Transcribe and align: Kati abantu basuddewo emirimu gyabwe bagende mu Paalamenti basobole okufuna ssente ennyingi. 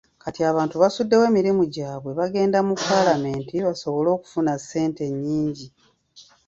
Kati 0.23 0.41
abantu 0.51 0.75
basuddewo 0.83 1.23
emirimu 1.31 1.63
gyabwe 1.75 2.11
bagende 2.19 2.57
mu 2.67 2.75
Paalamenti 2.85 3.55
basobole 3.67 4.09
okufuna 4.15 4.51
ssente 4.61 5.01
ennyingi. 5.11 5.67